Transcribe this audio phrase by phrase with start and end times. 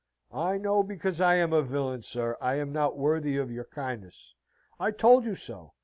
[0.33, 2.35] "I know because I am a villain, sir.
[2.41, 4.33] I am not worthy of your kindness.
[4.79, 5.73] I told you so.